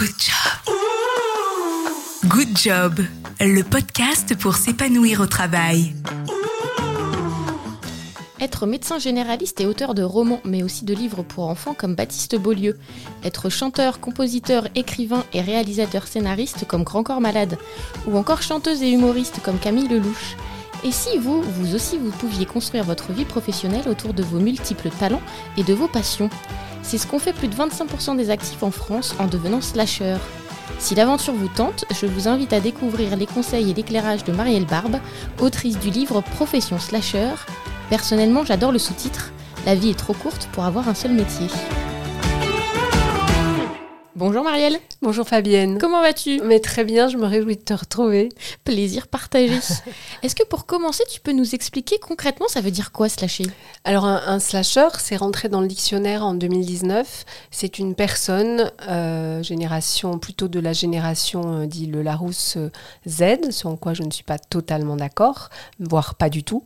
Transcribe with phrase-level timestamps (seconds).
[0.00, 0.74] Good job.
[2.24, 3.00] Good job,
[3.38, 5.94] le podcast pour s'épanouir au travail.
[8.40, 12.36] Être médecin généraliste et auteur de romans, mais aussi de livres pour enfants comme Baptiste
[12.36, 12.78] Beaulieu.
[13.24, 17.58] Être chanteur, compositeur, écrivain et réalisateur scénariste comme Grand Corps Malade.
[18.06, 20.34] Ou encore chanteuse et humoriste comme Camille Lelouch.
[20.82, 24.88] Et si vous, vous aussi, vous pouviez construire votre vie professionnelle autour de vos multiples
[24.88, 25.20] talents
[25.58, 26.30] et de vos passions?
[26.82, 30.16] C'est ce qu'ont fait plus de 25% des actifs en France en devenant slasher.
[30.78, 34.66] Si l'aventure vous tente, je vous invite à découvrir les conseils et l'éclairage de Marielle
[34.66, 34.96] Barbe,
[35.40, 37.32] autrice du livre Profession Slasher.
[37.90, 39.32] Personnellement, j'adore le sous-titre
[39.66, 41.48] La vie est trop courte pour avoir un seul métier.
[44.20, 44.78] Bonjour Marielle.
[45.00, 45.78] Bonjour Fabienne.
[45.78, 46.42] Comment vas-tu?
[46.42, 48.28] Mais très bien, je me réjouis de te retrouver.
[48.64, 49.58] Plaisir partagé.
[50.22, 53.46] Est-ce que pour commencer, tu peux nous expliquer concrètement ça veut dire quoi slasher
[53.84, 57.24] Alors un, slasher, c'est rentré dans le dictionnaire en 2019.
[57.50, 62.70] C'est une personne, euh, génération plutôt de la génération euh, dit le Larousse euh,
[63.08, 66.62] Z, sur quoi je ne suis pas totalement d'accord, voire pas du tout,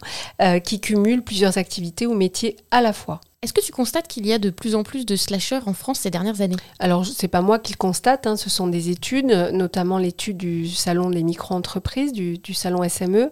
[0.64, 3.20] qui cumule plusieurs activités ou métiers à la fois.
[3.44, 5.98] Est-ce que tu constates qu'il y a de plus en plus de slashers en France
[5.98, 6.56] ces dernières années?
[6.78, 10.66] Alors, c'est pas moi qui le constate, hein, ce sont des études, notamment l'étude du
[10.66, 13.30] Salon des micro-entreprises, du, salon SME,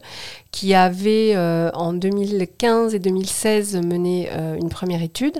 [0.50, 5.38] qui avait euh, en 2015 et 2016 mené euh, une première étude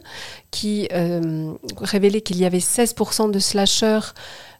[0.51, 4.15] qui euh, révélait qu'il y avait 16% de slashers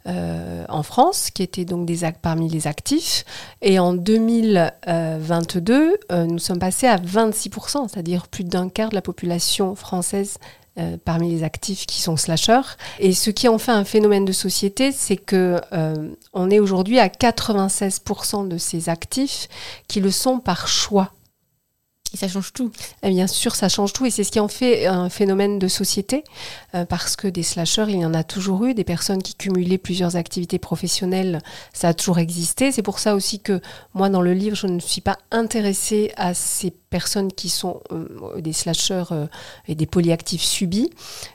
[0.09, 3.25] euh, en France, qui étaient donc des parmi les actifs.
[3.61, 9.03] Et en 2022, euh, nous sommes passés à 26%, c'est-à-dire plus d'un quart de la
[9.03, 10.39] population française
[10.79, 12.77] euh, parmi les actifs qui sont slashers.
[12.99, 15.61] Et ce qui en fait un phénomène de société, c'est que
[16.33, 19.49] on est aujourd'hui à 96% de ces actifs
[19.87, 21.13] qui le sont par choix
[22.13, 22.71] et ça change tout.
[23.03, 25.69] Et bien sûr, ça change tout et c'est ce qui en fait un phénomène de
[25.69, 26.25] société
[26.75, 29.79] euh, parce que des slashers, il y en a toujours eu, des personnes qui cumulaient
[29.79, 31.41] plusieurs activités professionnelles,
[31.73, 32.73] ça a toujours existé.
[32.73, 33.61] C'est pour ça aussi que
[33.95, 38.41] moi, dans le livre, je ne suis pas intéressée à ces personnes qui sont euh,
[38.41, 39.27] des slashers euh,
[39.67, 40.91] et des polyactifs subis,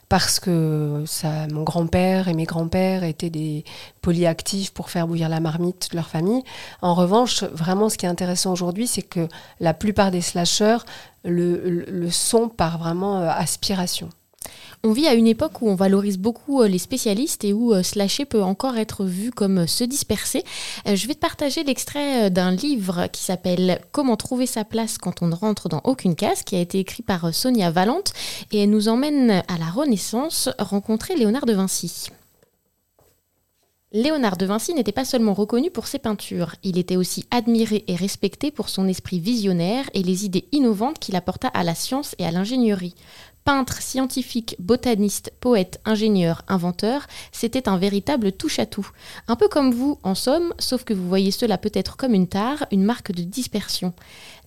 [0.10, 3.66] parce que ça, mon grand-père et mes grands-pères étaient des
[4.02, 6.44] polyactifs pour faire bouillir la marmite de leur famille.
[6.82, 9.28] En revanche, vraiment, ce qui est intéressant aujourd'hui, c'est que
[9.60, 10.78] la plupart des slashers
[11.26, 14.10] le, le sont par vraiment euh, aspiration.
[14.84, 17.82] On vit à une époque où on valorise beaucoup euh, les spécialistes et où euh,
[17.82, 20.44] slasher peut encore être vu comme euh, se disperser.
[20.86, 25.28] Je vais te partager l'extrait d'un livre qui s'appelle Comment trouver sa place quand on
[25.28, 28.14] ne rentre dans aucune case, qui a été écrit par Sonia Valente
[28.52, 32.10] et elle nous emmène à la Renaissance rencontrer Léonard de Vinci.
[33.94, 37.96] Léonard de Vinci n'était pas seulement reconnu pour ses peintures, il était aussi admiré et
[37.96, 42.26] respecté pour son esprit visionnaire et les idées innovantes qu'il apporta à la science et
[42.26, 42.96] à l'ingénierie.
[43.48, 48.90] Peintre, scientifique, botaniste, poète, ingénieur, inventeur, c'était un véritable touche-à-tout.
[49.30, 52.66] Un peu comme vous, en somme, sauf que vous voyez cela peut-être comme une tare,
[52.74, 53.94] une marque de dispersion.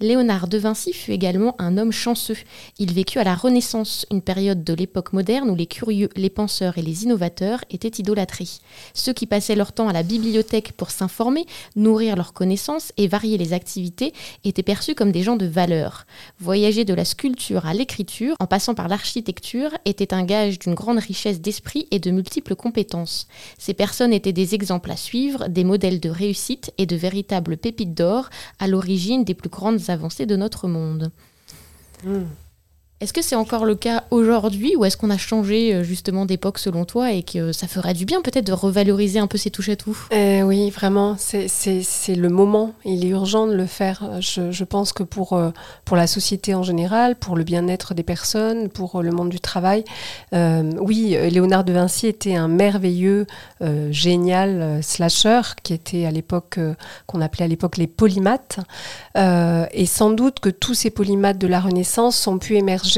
[0.03, 2.39] Léonard de Vinci fut également un homme chanceux.
[2.79, 6.79] Il vécut à la Renaissance, une période de l'époque moderne où les curieux, les penseurs
[6.79, 8.49] et les innovateurs étaient idolâtrés.
[8.95, 11.45] Ceux qui passaient leur temps à la bibliothèque pour s'informer,
[11.77, 16.07] nourrir leurs connaissances et varier les activités étaient perçus comme des gens de valeur.
[16.39, 21.01] Voyager de la sculpture à l'écriture, en passant par l'architecture était un gage d'une grande
[21.01, 23.29] richesse d'esprit et de multiples compétences.
[23.59, 27.93] Ces personnes étaient des exemples à suivre, des modèles de réussite et de véritables pépites
[27.93, 31.11] d'or à l'origine des plus grandes avancées de notre monde.
[32.05, 32.25] Hmm.
[33.01, 36.59] Est-ce que c'est encore le cas aujourd'hui ou est-ce qu'on a changé euh, justement d'époque
[36.59, 39.71] selon toi et que ça ferait du bien peut-être de revaloriser un peu ces touches
[39.71, 39.97] à tout?
[40.13, 41.47] Euh, Oui, vraiment, c'est
[42.15, 42.75] le moment.
[42.85, 44.21] Il est urgent de le faire.
[44.21, 45.49] Je, je pense que pour, euh,
[45.87, 49.83] pour la société en général, pour le bien-être des personnes, pour le monde du travail,
[50.35, 53.27] euh, oui, Léonard de Vinci était un merveilleux,
[53.63, 56.61] euh, génial slasher qui était à l'époque,
[57.07, 58.59] qu'on appelait à l'époque les polymathes.
[59.17, 62.90] et sans doute que tous ces polymathes de la Renaissance ont pu émerger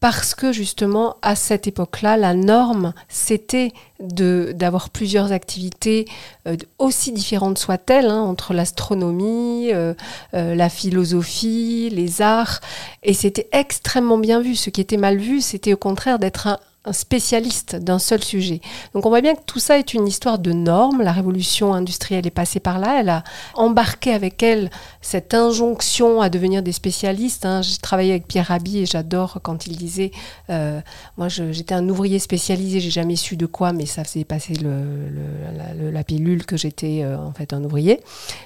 [0.00, 6.06] parce que justement à cette époque-là, la norme c'était d'avoir plusieurs activités
[6.48, 9.92] euh, aussi différentes soient-elles hein, entre l'astronomie, euh,
[10.32, 12.60] euh, la philosophie, les arts,
[13.02, 14.54] et c'était extrêmement bien vu.
[14.56, 18.62] Ce qui était mal vu, c'était au contraire d'être un, un spécialiste d'un seul sujet.
[18.94, 21.02] Donc on voit bien que tout ça est une histoire de normes.
[21.02, 23.00] La révolution industrielle est passée par là.
[23.00, 23.22] Elle a
[23.54, 24.70] embarqué avec elle
[25.02, 27.44] cette injonction à devenir des spécialistes.
[27.44, 27.60] Hein.
[27.60, 30.10] J'ai travaillé avec Pierre Rabhi et j'adore quand il disait
[30.48, 30.80] euh,
[31.18, 35.90] Moi j'étais un ouvrier spécialisé, j'ai jamais su de quoi, mais ça faisait passer le,
[35.92, 38.00] la, pilule que j'étais euh, en fait un ouvrier.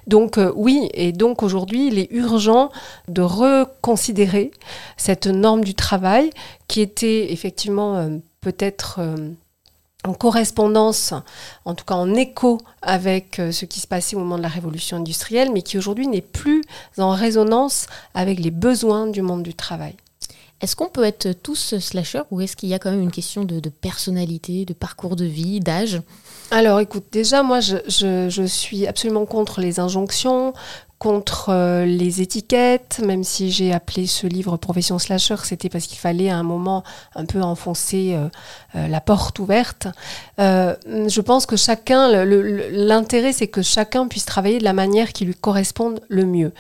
[0.09, 2.71] Donc euh, oui, et donc aujourd'hui il est urgent
[3.07, 4.51] de reconsidérer
[4.97, 6.31] cette norme du travail
[6.69, 9.31] qui était effectivement euh, peut-être euh,
[10.05, 11.15] en correspondance,
[11.65, 14.49] en tout cas en écho avec euh, ce qui se passait au moment de la
[14.49, 16.63] révolution industrielle, mais qui aujourd'hui n'est plus
[16.99, 19.95] en résonance avec les besoins du monde du travail.
[20.61, 23.45] Est-ce qu'on peut être tous slasher ou est-ce qu'il y a quand même une question
[23.45, 26.01] de, personnalité, de parcours de vie, d'âge?
[26.51, 30.55] Alors écoute, déjà moi je, je, suis absolument contre les injonctions,
[31.05, 35.99] contre euh, les étiquettes, même si j'ai appelé ce livre Profession Slasher, c'était parce qu'il
[35.99, 36.83] fallait à un moment
[37.15, 38.29] un peu enfoncer euh,
[38.75, 39.87] euh, la porte ouverte.
[40.39, 45.35] je pense que chacun, l'intérêt c'est que chacun puisse travailler de la manière qui lui
[45.35, 46.53] corresponde le mieux.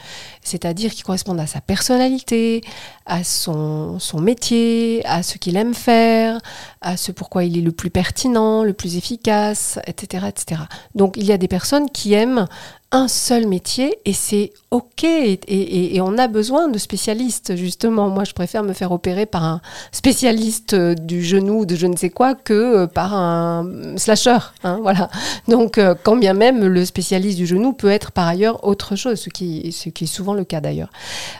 [0.44, 2.62] C'est-à-dire qui corresponde à sa personnalité,
[3.06, 6.38] à son, son métier, à ce qu'il aime faire,
[6.80, 10.26] à ce pourquoi il est le plus pertinent, le plus efficace, etc.
[10.28, 10.62] etc.
[10.94, 12.46] Donc il y a des personnes qui aiment
[12.94, 18.08] un seul métier et c'est ok et, on a besoin de spécialistes justement.
[18.08, 19.60] Moi je préfère me faire opérer par un
[19.90, 24.38] spécialiste du genou de je ne sais quoi que par un slasher.
[24.62, 25.10] Hein, voilà.
[25.48, 29.18] Donc euh, quand bien même le spécialiste du genou peut être par ailleurs autre chose,
[29.18, 30.90] ce qui, ce qui est souvent le cas d'ailleurs.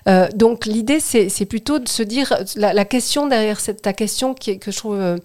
[0.08, 4.58] Euh, donc l'idée c'est plutôt de se dire la, question derrière cette ta question qui,
[4.58, 5.20] que je trouve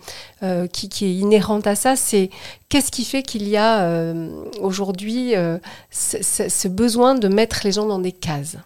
[0.71, 2.30] qui, qui, est inhérente à ça, c'est
[2.69, 4.13] qu'est-ce qui fait qu'il y a
[4.62, 5.33] aujourd'hui
[5.92, 8.57] ce besoin de mettre les gens dans des cases?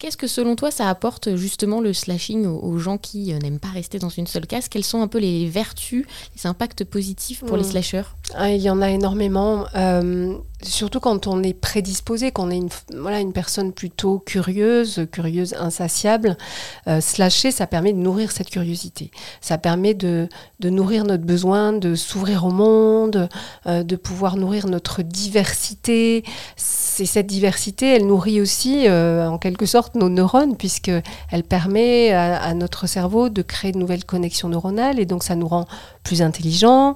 [0.00, 3.68] Qu'est-ce que selon toi ça apporte justement le slashing aux, gens qui euh, n'aiment pas
[3.68, 4.70] rester dans une seule case?
[4.70, 7.70] Quelles sont un peu les vertus, les impacts positifs pour les hmm.
[7.70, 8.02] slashers
[8.34, 9.66] ah, Il y en a énormément.
[9.76, 15.54] Euh, surtout quand on est prédisposé, qu'on est une, voilà, une personne plutôt curieuse, curieuse,
[15.58, 16.36] insatiable,
[16.88, 19.10] euh, slasher, ça permet de nourrir cette curiosité.
[19.40, 20.28] Ça permet de,
[20.60, 23.28] de nourrir notre besoin de s'ouvrir au monde,
[23.66, 26.24] euh, de pouvoir nourrir notre diversité.
[26.56, 32.40] C'est cette diversité, elle nourrit aussi, euh, en quelque sorte, nos neurones, puisqu'elle permet à,
[32.40, 35.66] à, notre cerveau de créer de nouvelles connexions neuronales, et donc ça nous rend
[36.02, 36.94] plus intelligents,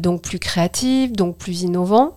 [0.00, 2.16] donc plus créatifs, donc plus innovants.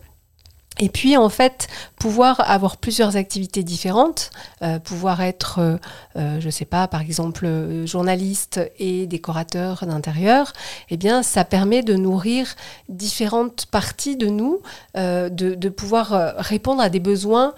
[0.79, 1.67] Et puis en fait,
[1.99, 4.31] pouvoir avoir plusieurs activités différentes,
[4.63, 5.77] euh, pouvoir être, euh,
[6.15, 7.47] euh, je ne sais pas, par exemple,
[7.85, 10.51] journaliste et décorateur d'intérieur,
[10.89, 12.55] eh bien, ça permet de nourrir
[12.89, 14.61] différentes parties de nous,
[14.95, 17.53] de, de, pouvoir répondre à des besoins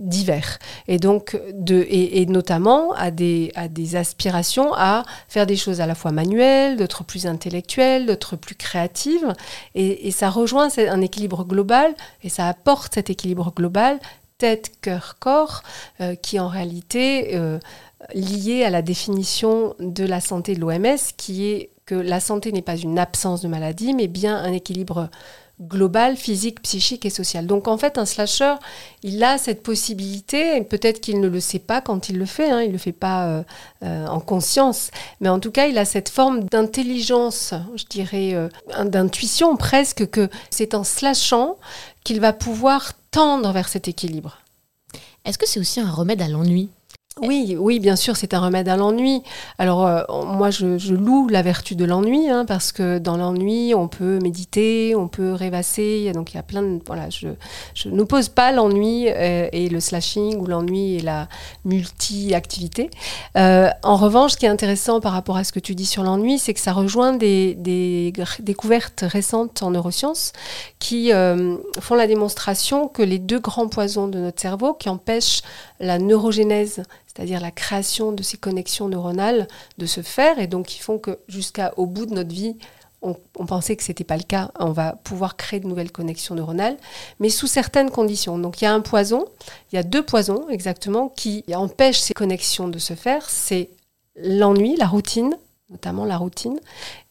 [0.00, 0.58] divers.
[0.88, 5.86] Et donc, de, et, notamment à des, à des aspirations à faire des choses à
[5.86, 9.32] la fois manuelles, d'autres plus intellectuelles, d'autres plus créatives.
[9.74, 13.98] Et, ça rejoint un équilibre global et ça apporte cet équilibre global
[14.38, 15.62] tête, cœur, corps,
[16.00, 17.58] euh, qui en réalité euh,
[18.14, 22.62] lié à la définition de la santé de l'OMS, qui est que la santé n'est
[22.62, 25.08] pas une absence de maladie, mais bien un équilibre
[25.60, 27.46] global, physique, psychique et social.
[27.46, 28.54] Donc en fait, un slasher,
[29.02, 32.62] il a cette possibilité, peut-être qu'il ne le sait pas quand il le fait, hein,
[32.62, 33.42] il ne le fait pas euh,
[33.82, 34.90] euh, en conscience,
[35.20, 38.48] mais en tout cas, il a cette forme d'intelligence, je dirais, euh,
[38.84, 41.56] d'intuition presque, que c'est en slashant
[42.04, 44.38] qu'il va pouvoir tendre vers cet équilibre.
[45.24, 46.70] Est-ce que c'est aussi un remède à l'ennui?
[47.22, 49.22] Oui, oui, bien sûr, c'est un remède à l'ennui.
[49.58, 53.88] Alors, euh, moi, je, loue la vertu de l'ennui, hein, parce que dans l'ennui, on
[53.88, 56.10] peut méditer, on peut rêvasser.
[56.12, 56.80] Donc, il y a plein de.
[56.86, 57.28] Voilà, je,
[57.88, 61.28] n'oppose pas l'ennui euh, et le slashing ou l'ennui et la
[61.64, 62.90] multi-activité.
[63.36, 66.02] Euh, en revanche, ce qui est intéressant par rapport à ce que tu dis sur
[66.02, 70.32] l'ennui, c'est que ça rejoint des, des, découvertes récentes en neurosciences
[70.78, 71.10] qui
[71.80, 75.42] font la démonstration que les deux grands poisons de notre cerveau qui empêchent
[75.80, 76.82] la neurogénèse
[77.18, 81.18] c'est-à-dire la création de ces connexions neuronales, de se faire, et donc qui font que
[81.26, 82.56] jusqu'au bout de notre vie,
[83.02, 86.36] on, pensait que ce n'était pas le cas, on va pouvoir créer de nouvelles connexions
[86.36, 86.76] neuronales,
[87.18, 88.38] mais sous certaines conditions.
[88.38, 89.24] Donc il y a un poison,
[89.72, 93.70] il y a deux poisons exactement qui empêchent ces connexions de se faire, c'est
[94.14, 95.36] l'ennui, la routine,
[95.70, 96.60] notamment la routine,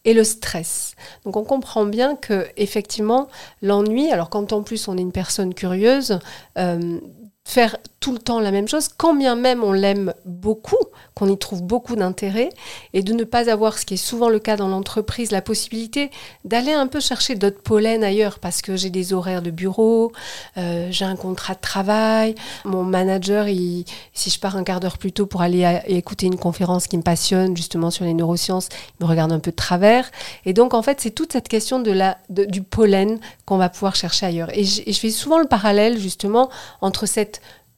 [0.06, 0.96] et le stress.
[1.26, 3.28] Donc on comprend bien que effectivement
[3.62, 6.20] l'ennui, alors quand en plus on est une personne curieuse,
[6.58, 7.00] euh,
[7.48, 10.76] faire tout le temps la même chose, quand bien même on l'aime beaucoup,
[11.16, 12.50] qu'on y trouve beaucoup d'intérêt,
[12.94, 16.12] et de ne pas avoir, ce qui est souvent le cas dans l'entreprise, la possibilité
[16.44, 20.12] d'aller un peu chercher d'autres pollens ailleurs, parce que j'ai des horaires de bureau,
[20.58, 22.36] euh, j'ai un contrat de travail,
[22.66, 26.88] mon manager, si je pars un quart d'heure plus tôt pour aller écouter une conférence
[26.88, 28.68] qui me passionne, justement sur les neurosciences,
[29.00, 30.12] il me regarde un peu de travers.
[30.46, 33.96] Et donc, en fait, c'est toute cette question de la, du pollen qu'on va pouvoir
[33.96, 34.50] chercher ailleurs.
[34.54, 36.50] Et je fais souvent le parallèle, justement,
[36.82, 37.37] entre cette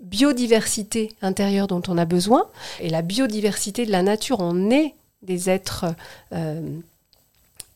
[0.09, 2.45] biodiversité intérieure dont on a besoin
[2.79, 4.37] et la biodiversité de la nature.
[4.39, 5.85] On est des êtres
[6.33, 6.61] euh,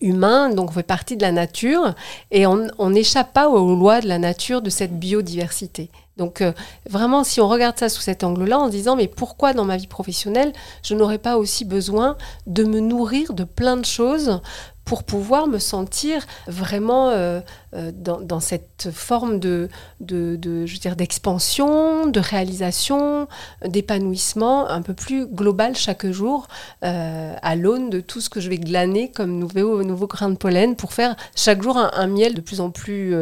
[0.01, 1.93] humains, donc on fait partie de la nature
[2.31, 5.89] et on n'échappe pas aux lois de la nature de cette biodiversité.
[6.17, 6.53] Donc euh,
[6.87, 9.77] vraiment, si on regarde ça sous cet angle-là, en se disant mais pourquoi dans ma
[9.77, 14.41] vie professionnelle, je n'aurais pas aussi besoin de me nourrir de plein de choses
[14.85, 17.39] pour pouvoir me sentir vraiment euh,
[17.73, 19.69] euh, dans, cette forme de,
[20.01, 23.27] de, je veux dire, d'expansion, de réalisation,
[23.65, 26.47] d'épanouissement un peu plus global chaque jour,
[26.83, 30.35] euh, à l'aune de tout ce que je vais glaner comme nouveau, nouveau grain de
[30.35, 33.15] pollen pour faire chaque jour un, miel de plus en plus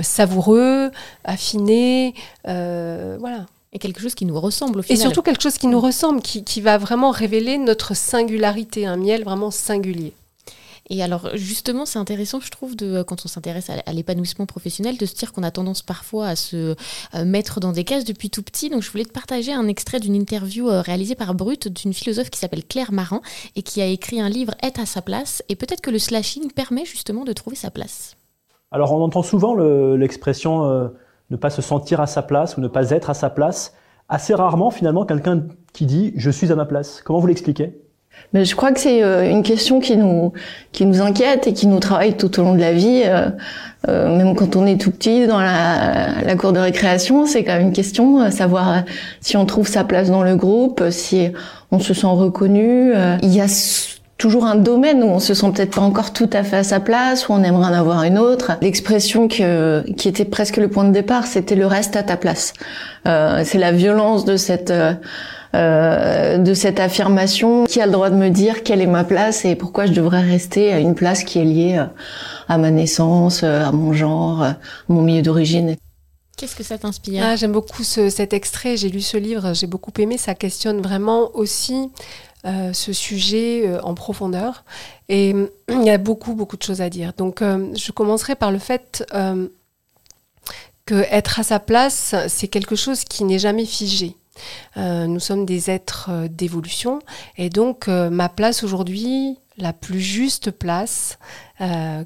[0.00, 0.90] savoureux,
[1.24, 3.46] affiné, voilà.
[3.72, 4.96] Et quelque chose qui nous ressemble au final.
[4.96, 8.96] Et surtout quelque chose qui nous ressemble, qui, qui va vraiment révéler notre singularité, un
[8.96, 10.14] miel vraiment singulier.
[10.90, 15.06] Et alors justement, c'est intéressant, je trouve, de, quand on s'intéresse à, l'épanouissement professionnel, de
[15.06, 16.74] se dire qu'on a tendance parfois à se
[17.14, 18.68] euh, mettre dans des cases depuis tout petit.
[18.68, 22.30] Donc je voulais te partager un extrait d'une interview euh, réalisée par Brut d'une philosophe
[22.30, 23.22] qui s'appelle Claire Marin
[23.56, 25.42] et qui a écrit un livre Être à sa place.
[25.48, 28.16] Et peut-être que le slashing permet justement de trouver sa place.
[28.70, 30.88] Alors on entend souvent l'expression euh,
[31.30, 33.74] ne pas se sentir à sa place ou ne pas être à sa place.
[34.10, 37.00] Assez rarement finalement quelqu'un qui dit je suis à ma place.
[37.02, 37.83] Comment vous l'expliquez?
[38.32, 40.32] Mais je crois que c'est euh, une question qui nous
[40.72, 43.02] qui nous inquiète et qui nous travaille tout au long de la vie.
[43.04, 43.30] Euh,
[43.88, 47.52] euh, même quand on est tout petit dans la, la cour de récréation, c'est quand
[47.52, 48.82] même une question, savoir
[49.20, 51.28] si on trouve sa place dans le groupe, si
[51.70, 52.94] on se sent reconnu.
[53.22, 53.46] Il y a
[54.18, 56.80] toujours un domaine où on se sent peut-être pas encore tout à fait à sa
[56.80, 58.52] place, où on aimerait en avoir une autre.
[58.62, 62.52] L'expression que, qui était presque le point de départ, c'était le reste à ta place.
[63.06, 64.94] Euh, c'est la violence de cette euh,
[65.54, 67.64] de cette affirmation.
[67.66, 70.22] Qui a le droit de me dire quelle est ma place et pourquoi je devrais
[70.22, 71.86] rester à une place qui est liée euh,
[72.48, 74.56] à ma naissance, euh, à mon genre, à
[74.88, 75.76] mon milieu d'origine?
[76.36, 77.22] Qu'est-ce que ça t'inspire?
[77.24, 81.30] Ah, J'aime beaucoup cet extrait, j'ai lu ce livre, j'ai beaucoup aimé, ça questionne vraiment
[81.34, 81.90] aussi
[82.44, 84.64] ce sujet en profondeur.
[85.08, 85.34] Et
[85.70, 87.12] il y a beaucoup, beaucoup de choses à dire.
[87.16, 89.06] Donc je commencerai par le fait
[90.86, 94.16] que être à sa place, c'est quelque chose qui n'est jamais figé.
[94.76, 97.00] Euh, nous sommes des êtres euh, d'évolution
[97.36, 101.18] et donc euh, ma place aujourd'hui, la plus juste place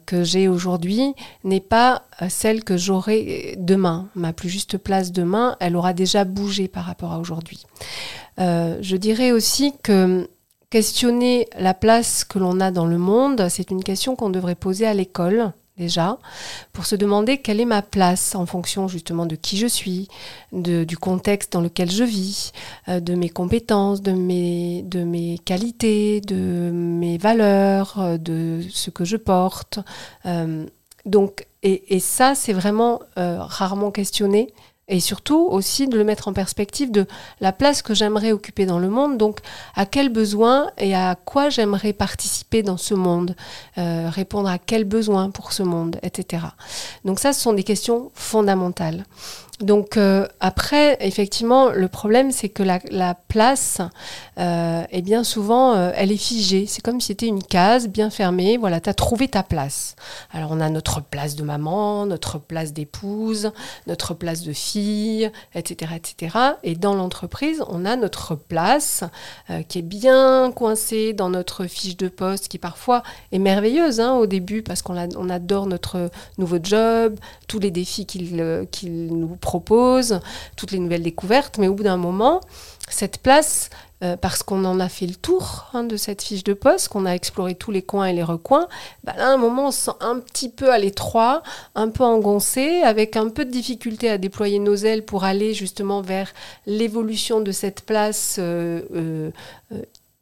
[0.04, 4.11] que j'ai aujourd'hui n'est pas celle que j'aurai demain.
[4.14, 7.64] Ma plus juste place demain, elle aura déjà bougé par rapport à aujourd'hui.
[8.37, 10.28] je dirais aussi que
[10.68, 14.87] questionner la place que l'on a dans le monde, c'est une question qu'on devrait poser
[14.87, 16.18] à l'école déjà,
[16.73, 20.08] pour se demander quelle est ma place en fonction justement de qui je suis,
[20.52, 22.52] de, du contexte dans lequel je vis,
[22.88, 28.90] euh, de mes compétences, de mes, de mes qualités, de mes valeurs, euh, de ce
[28.90, 29.78] que je porte.
[30.26, 30.66] Euh,
[31.06, 34.52] donc, et, et ça, c'est vraiment rarement questionné
[34.88, 37.07] et surtout aussi de le mettre en perspective de
[37.40, 39.40] la place que j'aimerais occuper dans le monde, donc
[39.75, 43.37] à quels besoins et à quoi j'aimerais participer dans ce monde,
[43.76, 46.42] euh, répondre à quels besoins pour ce monde, etc.
[47.04, 49.04] Donc ça, ce sont des questions fondamentales.
[49.60, 53.80] Donc euh, après, effectivement, le problème, c'est que la, place,
[54.38, 56.66] euh, bien souvent, euh, elle est figée.
[56.66, 58.56] C'est comme si c'était une case bien fermée.
[58.56, 59.96] Voilà, tu as trouvé ta place.
[60.32, 63.50] Alors on a notre place de maman, notre place d'épouse,
[63.88, 66.36] notre place de fille, etc., etc.
[66.62, 69.02] Et dans l'entreprise, on a notre place
[69.68, 74.26] qui est bien coincée dans notre fiche de poste, qui parfois est merveilleuse hein, au
[74.26, 77.16] début parce qu'on on adore notre nouveau job,
[77.48, 79.47] tous les défis qu'il qu'il nous propose,
[80.56, 82.40] toutes les nouvelles découvertes, mais au bout d'un moment,
[82.88, 83.70] cette place,
[84.04, 87.04] euh, parce qu'on en a fait le tour hein, de cette fiche de poste, qu'on
[87.04, 88.68] a exploré tous les coins et les recoins,
[89.02, 91.42] bah là, à un moment, on se sent un petit peu à l'étroit,
[91.74, 96.00] un peu engoncé, avec un peu de difficulté à déployer nos ailes pour aller justement
[96.00, 96.32] vers
[96.66, 99.30] l'évolution de cette place euh, euh,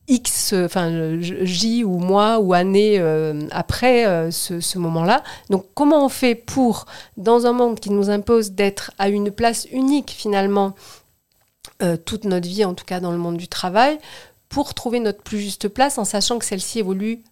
[0.08, 5.22] X, enfin J ou mois ou année euh, après euh, ce, moment-là.
[5.50, 6.86] Donc comment on fait pour,
[7.16, 10.74] dans un monde qui nous impose d'être à une place unique finalement,
[11.82, 13.98] euh, toute notre vie, en tout cas dans le monde du travail,
[14.48, 17.22] pour trouver notre plus juste place en sachant que celle-ci évolue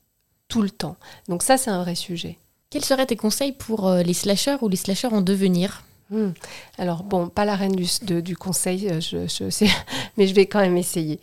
[0.49, 0.97] tout le temps?
[1.29, 2.39] Donc ça, c'est un vrai sujet.
[2.71, 5.85] Quels seraient tes conseils pour les slasheurs ou les slasheurs en devenir?
[6.11, 6.31] Hmm.
[6.77, 7.87] Alors bon, pas la reine du,
[8.21, 9.69] du conseil, je, je sais,
[10.17, 11.21] mais je vais quand même essayer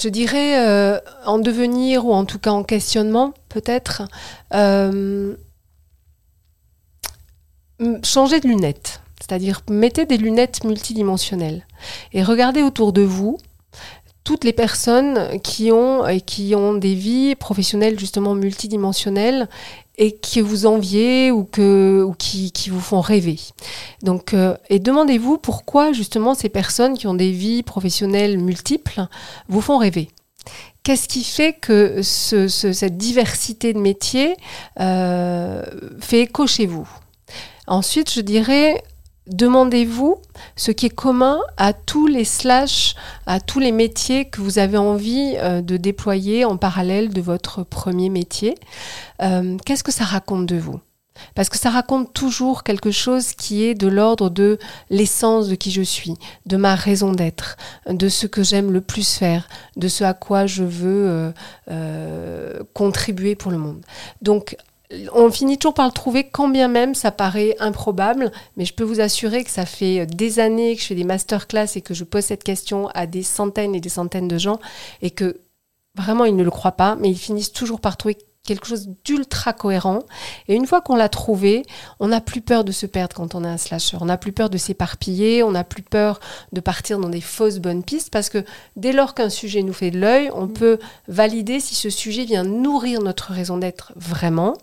[0.00, 4.02] je dirais, euh, en devenir ou en tout cas en questionnement, peut-être,
[4.54, 5.36] euh,
[8.02, 9.00] changer de lunettes.
[9.20, 11.66] C'est-à-dire, mettez des lunettes multidimensionnelles
[12.12, 13.38] et regardez autour de vous
[14.26, 19.48] toutes les personnes qui ont, et qui ont des vies professionnelles justement multidimensionnelles
[19.98, 23.38] et qui vous enviez ou, que, ou qui, qui vous font rêver.
[24.02, 29.06] Donc, euh, et demandez-vous pourquoi justement ces personnes qui ont des vies professionnelles multiples
[29.48, 30.10] vous font rêver.
[30.82, 34.34] Qu'est-ce qui fait que ce, cette diversité de métiers
[34.80, 35.62] euh,
[36.00, 36.88] fait écho chez vous
[37.68, 38.82] Ensuite, je dirais,
[39.26, 40.20] demandez-vous
[40.56, 42.94] ce qui est commun à tous les slash,
[43.26, 47.62] à tous les métiers que vous avez envie euh, de déployer en parallèle de votre
[47.62, 48.54] premier métier.
[49.22, 50.80] Euh, qu'est-ce que ça raconte de vous?
[51.34, 54.58] Parce que ça raconte toujours quelque chose qui est de l'ordre de
[54.90, 56.14] l'essence de qui je suis,
[56.44, 57.56] de ma raison d'être,
[57.88, 61.32] de ce que j'aime le plus faire, de ce à quoi je veux
[61.70, 63.80] euh, contribuer pour le monde.
[65.12, 68.84] On finit toujours par le trouver, quand bien même ça paraît improbable, mais je peux
[68.84, 72.04] vous assurer que ça fait des années que je fais des masterclass et que je
[72.04, 74.60] pose cette question à des centaines et des centaines de gens
[75.02, 75.40] et que
[75.96, 78.16] vraiment ils ne le croient pas, mais ils finissent toujours par trouver
[78.46, 80.00] quelque chose d'ultra cohérent.
[80.48, 81.64] Et une fois qu'on l'a trouvé,
[82.00, 83.98] on n'a plus peur de se perdre quand on est un slasher.
[84.00, 86.20] On n'a plus peur de s'éparpiller, on n'a plus peur
[86.52, 88.44] de partir dans des fausses bonnes pistes parce que
[88.76, 92.44] dès lors qu'un sujet nous fait de l'œil, on peut valider si ce sujet vient
[92.44, 94.54] nourrir notre raison d'être vraiment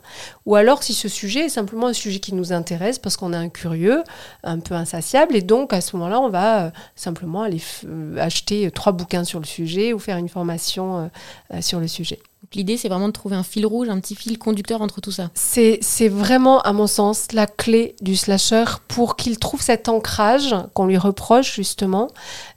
[0.46, 3.38] ou alors si ce sujet est simplement un sujet qui nous intéresse parce qu'on est
[3.38, 4.04] un curieux,
[4.44, 8.70] un peu insatiable et donc à ce moment-là, on va euh, simplement aller euh, acheter
[8.72, 11.10] trois bouquins sur le sujet ou faire une formation
[11.54, 12.20] euh, sur le sujet.
[12.54, 15.32] L'idée, c'est vraiment de trouver un fil rouge, un petit fil conducteur entre tout ça.
[15.34, 20.86] C'est vraiment, à mon sens, la clé du slasher pour qu'il trouve cet ancrage qu'on
[20.86, 22.10] lui reproche justement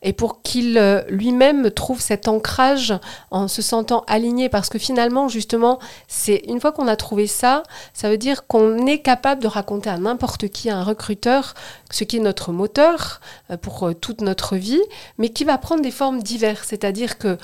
[0.03, 2.95] et pour qu'il euh, lui-même trouve cet ancrage
[3.31, 4.49] en se sentant aligné.
[4.49, 5.79] Parce que finalement, justement,
[6.09, 7.63] c'est une fois qu'on a trouvé ça,
[7.95, 11.55] ça veut dire qu'on est capable de raconter à n'importe qui, à un recruteur,
[11.91, 14.83] ce qui est notre moteur euh, pour euh, toute notre vie,
[15.17, 16.67] mais qui va prendre des formes diverses.
[16.69, 17.39] C'est-à-dire que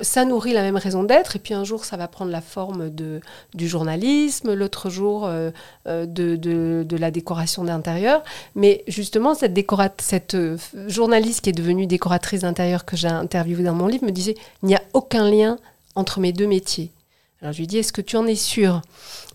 [0.00, 3.68] ça nourrit la même raison d'être, puis un jour, ça va prendre la forme du
[3.68, 5.28] journalisme, l'autre jour,
[5.86, 8.24] de, de, de, la décoration d'intérieur.
[8.56, 9.56] Mais justement, cette,
[10.00, 10.36] cette
[10.88, 14.34] journaliste qui est devenue décoratrice d'intérieur que j'ai interviewée dans mon livre me disait,
[14.64, 15.56] il n'y a aucun lien
[15.94, 16.90] entre mes deux métiers.
[17.42, 18.80] Alors je lui dis, est-ce que tu en es sûr?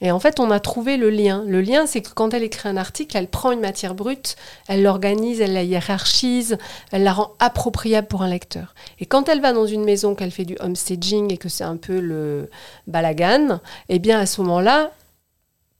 [0.01, 1.43] Et en fait, on a trouvé le lien.
[1.46, 4.81] Le lien, c'est que quand elle écrit un article, elle prend une matière brute, elle
[4.81, 6.58] l'organise, elle la hiérarchise,
[6.91, 8.74] elle la rend appropriable pour un lecteur.
[9.00, 11.77] Et quand elle va dans une maison, qu'elle fait du homestaging et que c'est un
[11.77, 12.50] peu le
[12.88, 14.91] balagan, eh bien à ce moment-là,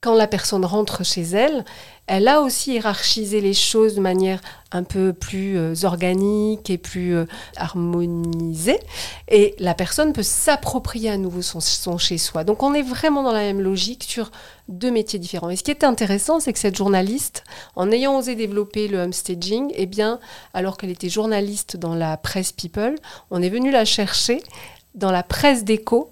[0.02, 1.64] quand la personne rentre chez elle,
[2.08, 4.42] elle a aussi hiérarchisé les choses de manière
[4.72, 8.80] un peu plus euh, organique et plus euh, harmonisée.
[9.28, 12.44] Et la personne peut s'approprier à nouveau son, chez-soi.
[12.44, 14.32] Donc on est vraiment dans la même logique sur
[14.70, 15.52] deux métiers différents.
[15.52, 17.44] Et ce qui est intéressant, c'est que cette journaliste,
[17.76, 20.20] en ayant osé développer le homestaging, eh bien,
[20.56, 22.96] alors qu'elle était journaliste dans la presse People,
[23.30, 24.42] on est venu la chercher
[24.96, 26.10] dans la presse déco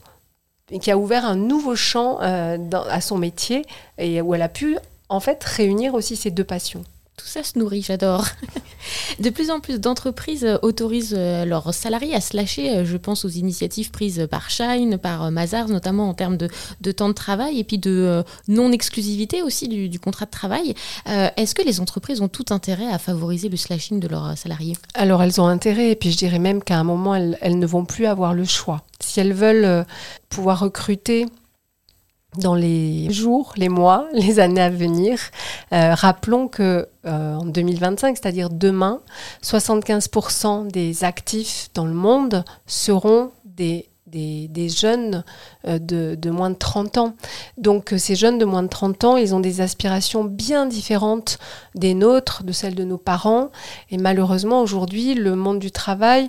[0.77, 2.57] qui a ouvert un nouveau champ euh,
[2.89, 3.65] à son métier
[3.97, 4.77] et où elle a pu
[5.09, 6.83] en fait réunir aussi ces deux passions.
[7.19, 8.25] Tout ça se nourrit, j'adore.
[9.19, 12.85] De plus en plus d'entreprises euh, autorisent euh, leurs salariés à se lâcher.
[12.85, 16.47] Je pense aux initiatives prises par Shine, par Mazars, notamment en termes de,
[16.91, 20.73] temps de travail et puis de non-exclusivité aussi du, contrat de travail.
[21.05, 24.75] Est-ce que les entreprises ont tout intérêt à favoriser le slashing de leurs salariés?
[24.93, 27.85] Alors elles ont intérêt, et puis je dirais même qu'à un moment, elles ne vont
[27.85, 28.83] plus avoir le choix.
[29.01, 29.83] Si elles veulent euh,
[30.29, 31.25] pouvoir recruter
[32.37, 35.19] dans les jours, les mois, les années à venir,
[35.73, 38.99] euh, rappelons que euh, en 2025, c'est-à-dire demain,
[39.43, 45.23] 75% des actifs dans le monde seront des des, jeunes
[45.67, 47.13] de, de, moins de 30 ans.
[47.59, 51.37] Donc ces jeunes de moins de 30 ans, ils ont des aspirations bien différentes
[51.75, 53.51] des nôtres, de celles de nos parents.
[53.91, 56.27] Et malheureusement, aujourd'hui, le monde du travail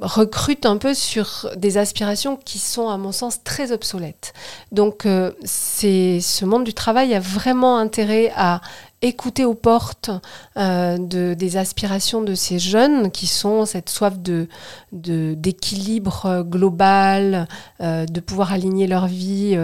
[0.00, 4.34] recrute un peu sur des aspirations qui sont, à mon sens, très obsolètes.
[4.70, 8.60] Donc, euh, ce monde du travail a vraiment intérêt à
[9.02, 10.10] écouter aux portes
[10.56, 14.48] euh, de, des aspirations de ces jeunes qui sont cette soif de,
[14.92, 17.48] d'équilibre global,
[17.80, 19.56] euh, de pouvoir aligner leur vie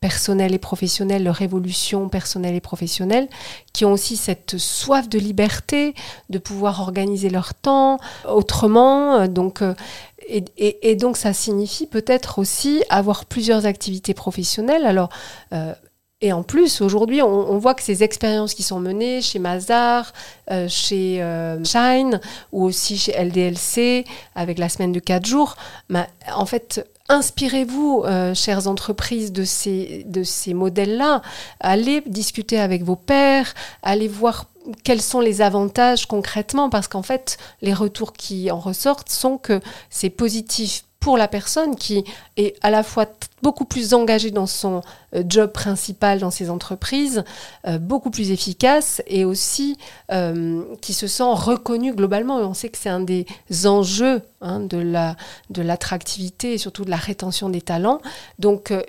[0.00, 3.28] personnelle et professionnelle, leur évolution personnelle et professionnelle,
[3.72, 5.94] qui ont aussi cette soif de liberté,
[6.30, 9.26] de pouvoir organiser leur temps autrement.
[9.26, 9.74] Donc, euh,
[10.58, 14.84] et, donc ça signifie peut-être aussi avoir plusieurs activités professionnelles.
[14.84, 15.08] Alors,
[15.52, 15.72] euh,
[16.22, 20.14] et en plus, aujourd'hui, on, voit que ces expériences qui sont menées chez Mazar,
[20.50, 21.22] euh, chez
[21.64, 22.20] Shine
[22.52, 25.56] ou aussi chez LDLC, avec la semaine de 4 jours,
[25.90, 31.22] bah, en fait, Inspirez-vous, euh, chères entreprises, de ces, de ces modèles-là.
[31.60, 34.46] Allez discuter avec vos pairs, allez voir
[34.82, 39.60] quels sont les avantages concrètement, parce qu'en fait, les retours qui en ressortent sont que
[39.90, 42.02] c'est positif pour la personne qui
[42.36, 43.06] est à la fois
[43.42, 44.82] beaucoup plus engagée dans son
[45.14, 47.24] euh, job principal dans ses entreprises,
[47.66, 49.76] euh, beaucoup plus efficace et aussi
[50.80, 52.40] qui se sent reconnue globalement.
[52.40, 53.26] Et on sait que c'est un des
[53.64, 55.16] enjeux hein, de la
[55.50, 58.00] de l'attractivité et surtout de la rétention des talents.
[58.38, 58.82] Donc euh,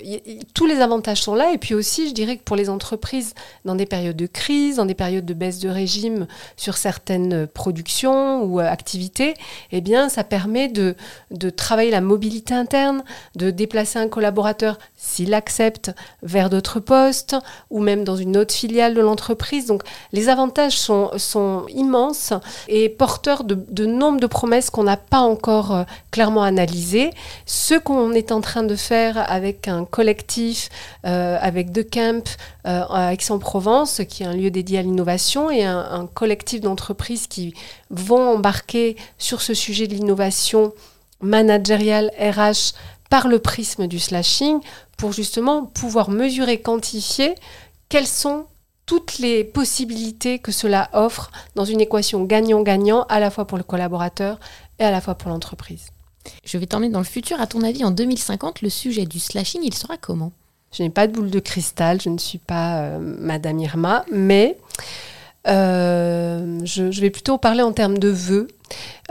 [0.54, 3.34] tous les avantages sont là et puis aussi je dirais que pour les entreprises
[3.66, 8.44] dans des périodes de crise, dans des périodes de baisse de régime sur certaines productions
[8.44, 9.34] ou euh, activités,
[9.72, 10.96] eh bien ça permet de
[11.32, 13.04] de travailler la mobilité interne,
[13.36, 14.37] de déplacer un collaborateur
[14.96, 15.92] s'il accepte
[16.24, 17.36] vers d'autres postes
[17.70, 19.66] ou même dans une autre filiale de l'entreprise.
[19.68, 22.34] Donc les avantages sont immenses
[22.68, 27.12] et porteurs de, nombre de promesses qu'on n'a pas encore euh, clairement analysées.
[27.46, 30.70] Ce qu'on est en train de faire avec un collectif,
[31.06, 35.64] euh, avec De Camp euh, à Aix-en-Provence, qui est un lieu dédié à l'innovation, et
[35.64, 37.54] un collectif d'entreprises qui
[37.90, 40.74] vont embarquer sur ce sujet de l'innovation
[41.22, 42.74] managériale RH
[43.10, 44.60] par le prisme du slashing
[44.98, 47.36] pour justement pouvoir mesurer, quantifier
[47.90, 48.46] quelles sont
[48.86, 53.64] toutes les possibilités que cela offre dans une équation gagnant-gagnant à la fois pour le
[53.64, 54.40] collaborateur
[54.80, 55.88] et à la fois pour l'entreprise.
[56.44, 57.40] Je vais t'emmener dans le futur.
[57.40, 60.32] À ton avis, en 2050, le sujet du slashing, il sera comment?
[60.72, 64.58] Je n'ai pas de boule de cristal, je ne suis pas euh, Madame Irma, mais
[65.48, 68.48] euh, je, je, vais plutôt parler en termes de vœux.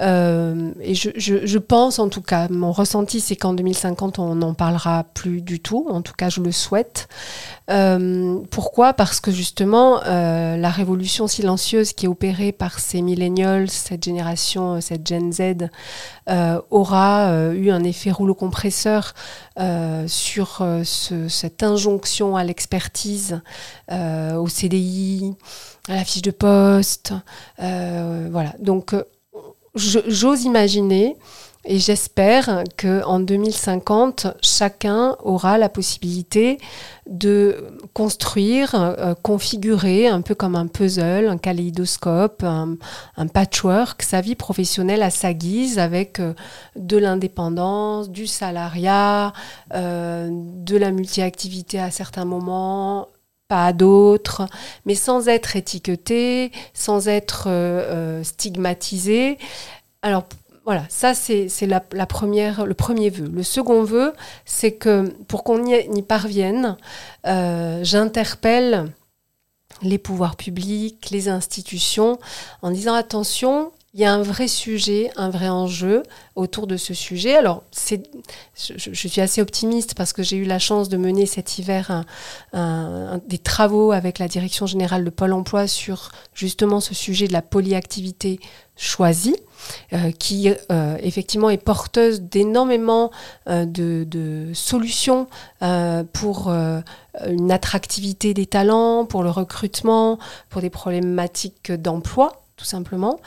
[0.00, 5.04] Euh, et je, pense en tout cas, mon ressenti c'est qu'en 2050 on n'en parlera
[5.14, 7.08] plus du tout, en tout cas je le souhaite.
[7.70, 8.92] Euh, pourquoi?
[8.92, 14.80] Parce que justement euh, la révolution silencieuse qui est opérée par ces millennials, cette génération,
[14.80, 15.68] cette Gen Z,
[16.70, 19.14] aura eu un effet rouleau compresseur
[20.06, 23.40] sur ce, cette injonction à l'expertise,
[23.90, 25.34] au CDI,
[25.88, 27.14] à la fiche de poste.
[27.58, 28.94] voilà, donc
[29.76, 31.16] j'ose imaginer
[31.68, 36.58] et j'espère qu'en 2050, chacun aura la possibilité
[37.08, 37.56] de
[37.92, 42.76] construire, euh, configurer un peu comme un puzzle, un kaléidoscope, un,
[43.16, 46.34] un, patchwork, sa vie professionnelle à sa guise avec euh,
[46.76, 49.32] de l'indépendance, du salariat,
[49.74, 53.08] euh, de la multi-activité à certains moments,
[53.48, 54.46] pas d'autres,
[54.84, 59.38] mais sans être étiqueté, sans être euh, euh, stigmatisé.
[60.02, 60.24] Alors
[60.64, 63.30] voilà, ça c'est la, première, le premier vœu.
[63.32, 64.12] Le second vœu,
[64.44, 66.76] c'est que pour qu'on y, y, parvienne,
[67.26, 68.92] euh, j'interpelle
[69.82, 72.18] les pouvoirs publics, les institutions,
[72.62, 76.02] en disant attention, il y a un vrai sujet, un vrai enjeu
[76.34, 77.34] autour de ce sujet.
[77.34, 77.62] Alors,
[78.54, 82.04] je, suis assez optimiste parce que j'ai eu la chance de mener cet hiver
[82.52, 87.40] des travaux avec la Direction générale de Pôle emploi sur justement ce sujet de la
[87.40, 88.38] polyactivité
[88.76, 89.36] choisie,
[89.92, 93.10] euh, qui euh, effectivement est porteuse d'énormément
[93.48, 95.26] euh, de, solutions
[96.12, 100.18] pour une attractivité des talents, pour le recrutement,
[100.50, 103.20] pour des problématiques d'emploi tout simplement.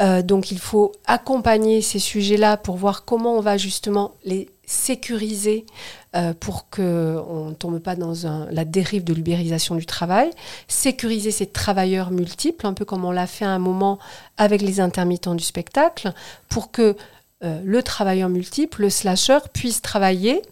[0.00, 5.66] Euh, donc il faut accompagner ces sujets-là pour voir comment on va justement les sécuriser
[6.16, 8.14] euh, pour qu'on ne tombe pas dans
[8.50, 10.30] la dérive de l'ubérisation du travail,
[10.68, 13.98] sécuriser ces travailleurs multiples, un peu comme on l'a fait à un moment
[14.38, 16.12] avec les intermittents du spectacle,
[16.48, 16.96] pour que
[17.42, 20.42] euh, le travailleur multiple, le slasher, puisse travailler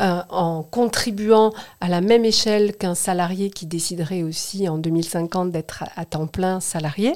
[0.00, 1.52] euh, en contribuant
[1.82, 6.60] à la même échelle qu'un salarié qui déciderait aussi en 2050 d'être à, temps plein
[6.60, 7.12] salarié,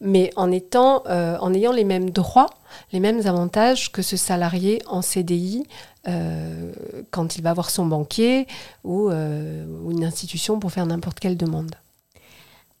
[0.00, 2.50] mais en, étant, euh, en ayant les mêmes droits,
[2.92, 5.62] les mêmes avantages que ce salarié en CDI
[6.08, 6.72] euh,
[7.12, 8.48] quand il va voir son banquier
[8.82, 11.76] ou une institution pour faire n'importe quelle demande.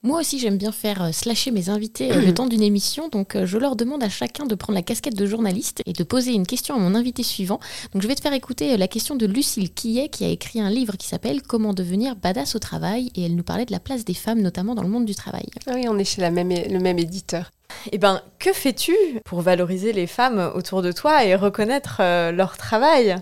[0.08, 3.10] Moi aussi, j'aime bien faire euh, slasher mes invités euh, le temps d'une émission.
[3.10, 6.02] Donc, euh, je leur demande à chacun de prendre la casquette de journaliste et de
[6.02, 7.60] poser une question à mon invité suivant.
[7.92, 10.70] Donc, je vais te faire écouter la question de Lucille Quillet, qui a écrit un
[10.70, 13.10] livre qui s'appelle Comment devenir badass au travail.
[13.16, 15.44] Et elle nous parlait de la place des femmes, notamment dans le monde du travail.
[15.66, 17.50] Ah oui, on est chez la même, le même éditeur.
[17.92, 23.18] Eh ben, que fais-tu pour valoriser les femmes autour de toi et reconnaître leur travail?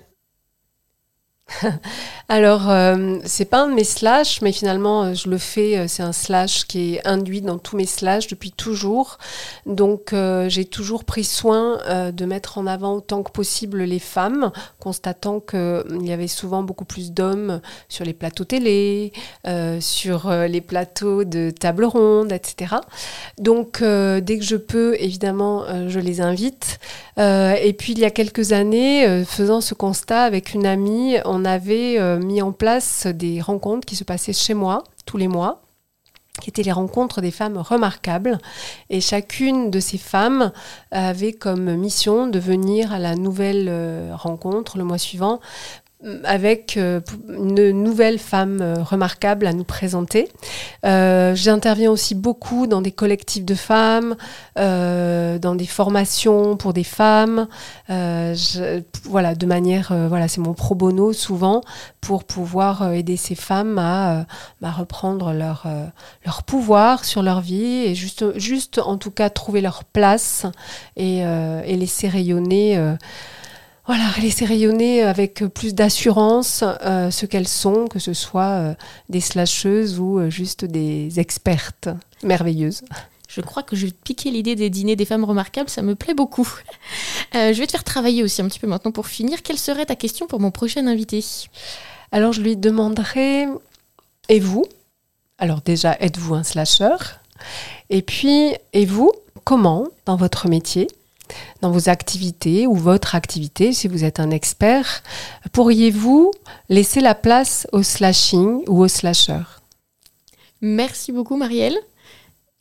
[2.28, 5.78] Alors, euh, c'est pas un de mes slash, mais finalement, je le fais.
[5.78, 9.18] Euh, c'est un slash qui est induit dans tous mes slash depuis toujours.
[9.64, 14.00] Donc, euh, j'ai toujours pris soin euh, de mettre en avant autant que possible les
[14.00, 19.12] femmes, constatant qu'il y avait souvent beaucoup plus d'hommes sur les plateaux télé,
[19.46, 22.74] euh, sur les plateaux de table ronde, etc.
[23.38, 26.80] Donc, dès que je peux, évidemment, je les invite.
[27.18, 31.98] et puis, il y a quelques années, faisant ce constat avec une amie, on avait
[32.15, 35.62] euh, mis en place des rencontres qui se passaient chez moi tous les mois
[36.40, 38.38] qui étaient les rencontres des femmes remarquables.
[38.90, 40.52] Et chacune de ces femmes
[40.90, 45.40] avait comme mission de venir à la nouvelle euh, rencontre le mois suivant
[46.24, 50.28] avec euh, une nouvelle femme euh, remarquable à nous présenter.
[50.85, 54.16] Euh, j'interviens aussi beaucoup dans des collectifs de femmes,
[54.56, 57.48] dans des formations pour des femmes.
[57.88, 61.62] voilà, de manière, voilà, c'est mon pro bono souvent
[62.00, 64.26] pour pouvoir aider ces femmes à,
[64.62, 65.66] reprendre leur,
[66.44, 70.46] pouvoir sur leur vie et juste, juste en tout cas trouver leur place
[70.96, 71.22] et
[71.66, 72.96] laisser rayonner
[73.87, 78.75] voilà, laisser rayonner avec plus d'assurance euh, ce qu'elles sont, que ce soit euh,
[79.09, 81.88] des slasheuses ou euh, juste des expertes
[82.22, 82.83] merveilleuses.
[83.29, 85.94] Je crois que je vais te piquer l'idée des dîners des femmes remarquables, ça me
[85.94, 86.49] plaît beaucoup.
[87.35, 89.42] je vais te faire travailler aussi un petit peu maintenant pour finir.
[89.42, 91.25] Quelle serait ta question pour mon prochain invité?
[92.12, 93.46] Alors je lui demanderai,
[94.29, 94.64] et vous?
[95.38, 96.96] Alors déjà, êtes-vous un slasher
[97.90, 99.12] Et puis, et vous,
[99.44, 100.88] comment, dans votre métier,
[101.60, 105.02] dans vos activités ou votre activité, si vous êtes un expert,
[105.52, 106.30] pourriez-vous
[106.68, 109.42] laisser la place au slashing ou au slasher?
[110.60, 111.76] Merci beaucoup Marielle.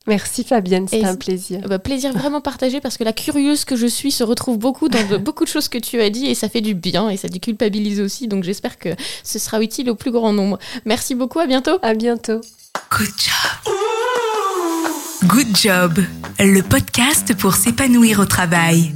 [0.07, 1.61] Merci Fabienne, c'est un plaisir.
[1.67, 5.19] Bah, plaisir vraiment partagé parce que la curieuse que je suis se retrouve beaucoup dans
[5.19, 7.99] beaucoup de choses que tu as dit et ça fait du bien et ça déculpabilise
[7.99, 8.27] aussi.
[8.27, 8.89] Donc j'espère que
[9.23, 10.59] ce sera utile au plus grand nombre.
[10.85, 11.79] Merci beaucoup, à bientôt.
[11.81, 12.41] À bientôt.
[12.91, 13.73] Good job.
[15.27, 15.99] Good job,
[16.39, 18.93] le podcast pour s'épanouir au travail.